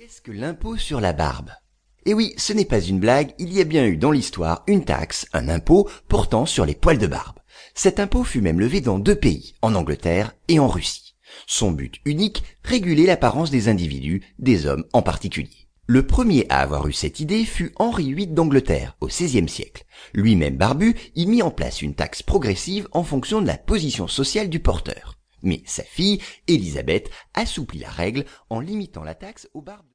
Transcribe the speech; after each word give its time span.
Qu'est-ce 0.00 0.22
que 0.22 0.32
l'impôt 0.32 0.78
sur 0.78 0.98
la 0.98 1.12
barbe? 1.12 1.50
Eh 2.06 2.14
oui, 2.14 2.32
ce 2.38 2.54
n'est 2.54 2.64
pas 2.64 2.80
une 2.80 3.00
blague, 3.00 3.34
il 3.38 3.52
y 3.52 3.60
a 3.60 3.64
bien 3.64 3.84
eu 3.84 3.98
dans 3.98 4.12
l'histoire 4.12 4.62
une 4.66 4.82
taxe, 4.82 5.26
un 5.34 5.50
impôt, 5.50 5.90
portant 6.08 6.46
sur 6.46 6.64
les 6.64 6.74
poils 6.74 6.96
de 6.96 7.06
barbe. 7.06 7.38
Cet 7.74 8.00
impôt 8.00 8.24
fut 8.24 8.40
même 8.40 8.60
levé 8.60 8.80
dans 8.80 8.98
deux 8.98 9.14
pays, 9.14 9.56
en 9.60 9.74
Angleterre 9.74 10.34
et 10.48 10.58
en 10.58 10.68
Russie. 10.68 11.16
Son 11.46 11.70
but 11.70 11.96
unique, 12.06 12.42
réguler 12.64 13.04
l'apparence 13.04 13.50
des 13.50 13.68
individus, 13.68 14.22
des 14.38 14.64
hommes 14.64 14.86
en 14.94 15.02
particulier. 15.02 15.68
Le 15.84 16.06
premier 16.06 16.46
à 16.48 16.60
avoir 16.60 16.86
eu 16.86 16.94
cette 16.94 17.20
idée 17.20 17.44
fut 17.44 17.74
Henri 17.76 18.14
VIII 18.14 18.28
d'Angleterre, 18.28 18.96
au 19.02 19.08
XVIe 19.08 19.50
siècle. 19.50 19.84
Lui-même 20.14 20.56
barbu, 20.56 20.96
il 21.14 21.28
mit 21.28 21.42
en 21.42 21.50
place 21.50 21.82
une 21.82 21.94
taxe 21.94 22.22
progressive 22.22 22.88
en 22.92 23.04
fonction 23.04 23.42
de 23.42 23.46
la 23.46 23.58
position 23.58 24.08
sociale 24.08 24.48
du 24.48 24.60
porteur. 24.60 25.20
Mais 25.42 25.62
sa 25.66 25.82
fille, 25.82 26.20
Élisabeth, 26.46 27.10
assouplit 27.34 27.78
la 27.78 27.90
règle 27.90 28.24
en 28.50 28.60
limitant 28.60 29.04
la 29.04 29.14
taxe 29.14 29.48
aux 29.54 29.62
barbes 29.62 29.86